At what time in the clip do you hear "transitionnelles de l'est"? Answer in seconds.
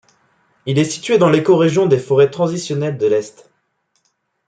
2.31-3.51